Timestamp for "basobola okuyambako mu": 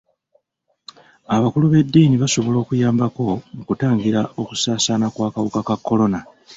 2.23-3.63